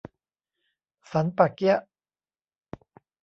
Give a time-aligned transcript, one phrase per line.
[1.11, 1.79] สันป่าเกี๊ยะ